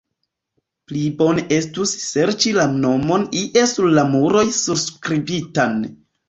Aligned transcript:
Pli 0.91 1.01
bone 1.19 1.43
estus 1.57 1.93
serĉi 2.03 2.53
la 2.55 2.65
nomon 2.85 3.27
ie 3.43 3.67
sur 3.73 3.91
la 3.99 4.07
muroj 4.15 4.43
surskribitan. 4.63 5.79